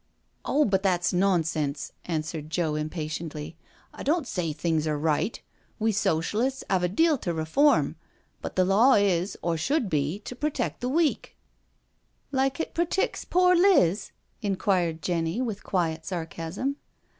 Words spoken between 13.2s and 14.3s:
pore Liz?"